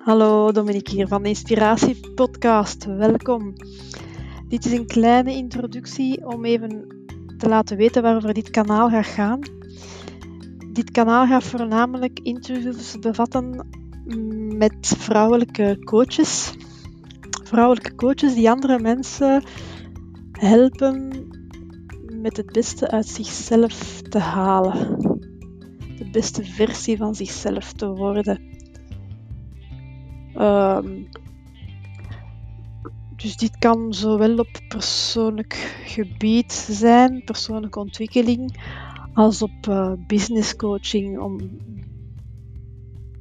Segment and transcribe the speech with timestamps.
[0.00, 2.84] Hallo, Dominique hier van de Inspiratie Podcast.
[2.84, 3.52] Welkom.
[4.48, 6.86] Dit is een kleine introductie om even
[7.38, 9.40] te laten weten waarover dit kanaal gaat gaan.
[10.72, 13.66] Dit kanaal gaat voornamelijk interviews bevatten
[14.56, 16.54] met vrouwelijke coaches.
[17.44, 19.42] Vrouwelijke coaches die andere mensen
[20.32, 21.28] helpen
[22.12, 24.98] met het beste uit zichzelf te halen.
[25.96, 28.49] De beste versie van zichzelf te worden.
[30.40, 31.08] Um,
[33.16, 38.62] dus dit kan zowel op persoonlijk gebied zijn, persoonlijke ontwikkeling,
[39.14, 41.40] als op uh, business coaching om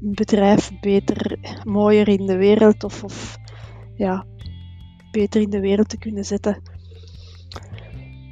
[0.02, 3.38] een bedrijf beter, mooier in de wereld of, of
[3.96, 4.26] ja,
[5.12, 6.62] beter in de wereld te kunnen zetten.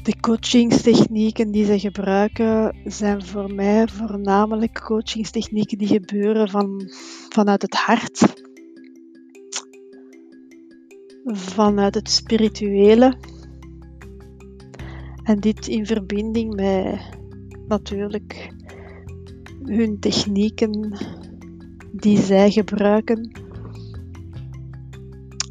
[0.03, 6.91] De coachingstechnieken die ze gebruiken zijn voor mij voornamelijk coachingstechnieken die gebeuren van,
[7.29, 8.45] vanuit het hart
[11.35, 13.17] vanuit het spirituele.
[15.23, 16.99] En dit in verbinding met
[17.67, 18.53] natuurlijk
[19.63, 20.97] hun technieken
[21.91, 23.31] die zij gebruiken.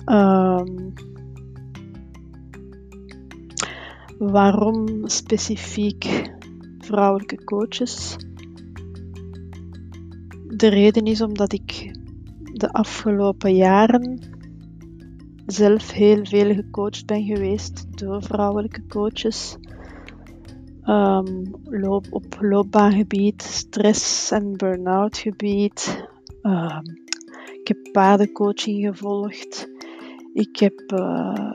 [0.07, 0.93] Um,
[4.19, 6.31] waarom specifiek
[6.79, 8.17] vrouwelijke coaches?
[10.47, 11.99] De reden is omdat ik
[12.53, 14.21] de afgelopen jaren
[15.47, 19.57] zelf heel veel gecoacht ben geweest door vrouwelijke coaches.
[20.87, 26.09] Um, loop, op loopbaangebied, stress- en burn-out gebied.
[26.43, 26.83] Um,
[27.61, 29.69] ik heb paardencoaching gevolgd.
[30.35, 31.53] Ik heb uh,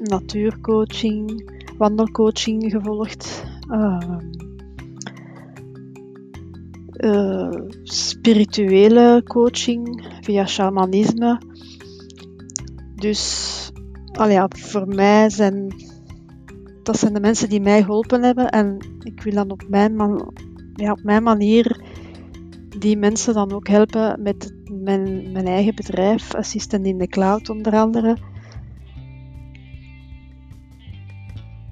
[0.00, 3.44] natuurcoaching, wandelcoaching gevolgd.
[3.70, 4.18] Uh,
[6.96, 7.50] uh,
[7.82, 11.40] spirituele coaching via shamanisme.
[12.96, 13.72] Dus
[14.12, 15.74] ja, voor mij zijn
[16.86, 18.48] dat zijn de mensen die mij geholpen hebben.
[18.48, 20.32] En ik wil dan op mijn, man,
[20.74, 21.84] ja, op mijn manier
[22.78, 27.76] die mensen dan ook helpen met mijn, mijn eigen bedrijf, Assistent in the Cloud onder
[27.76, 28.16] andere.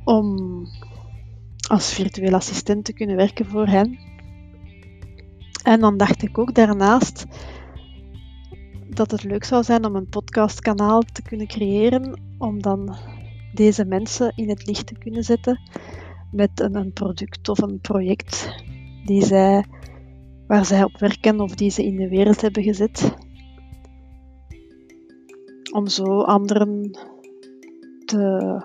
[0.04, 0.66] Om
[1.68, 3.98] als virtueel assistent te kunnen werken voor hen.
[5.62, 7.26] En dan dacht ik ook daarnaast
[8.96, 12.96] dat het leuk zou zijn om een podcastkanaal te kunnen creëren, om dan
[13.54, 15.60] deze mensen in het licht te kunnen zetten
[16.30, 18.54] met een, product of een project
[19.04, 19.64] die zij,
[20.46, 23.14] waar zij op werken of die ze in de wereld hebben gezet.
[25.72, 26.98] Om zo anderen
[28.04, 28.62] te,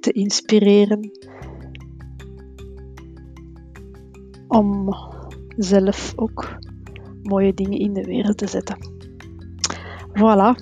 [0.00, 1.10] te inspireren.
[4.48, 4.94] Om
[5.56, 6.58] zelf ook
[7.22, 8.91] mooie dingen in de wereld te zetten.
[10.14, 10.54] Voilà.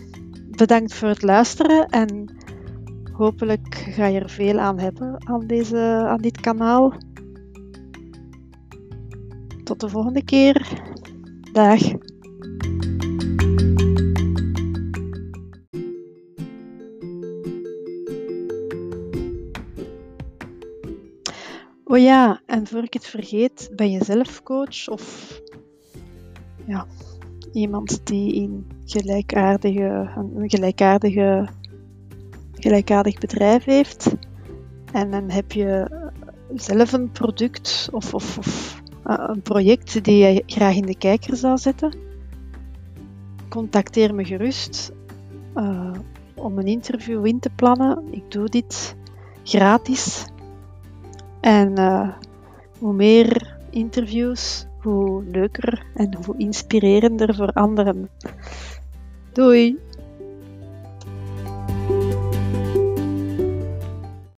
[0.50, 2.36] Bedankt voor het luisteren en
[3.12, 6.92] hopelijk ga je er veel aan hebben aan, deze, aan dit kanaal.
[9.64, 10.82] Tot de volgende keer.
[11.52, 11.80] Dag.
[21.84, 25.34] Oh ja, en voor ik het vergeet, ben je zelf coach of
[26.66, 26.86] ja,
[27.52, 31.48] iemand die in gelijkaardige, een gelijkaardige,
[32.54, 34.14] gelijkaardig bedrijf heeft.
[34.92, 35.90] En dan heb je
[36.54, 41.36] zelf een product of, of, of uh, een project die je graag in de kijker
[41.36, 41.94] zou zetten.
[43.48, 44.92] Contacteer me gerust
[45.56, 45.92] uh,
[46.34, 48.02] om een interview in te plannen.
[48.10, 48.96] Ik doe dit
[49.44, 50.24] gratis.
[51.40, 51.74] En
[52.78, 58.08] hoe meer interviews, hoe leuker en hoe inspirerender voor anderen.
[59.34, 59.76] Doei!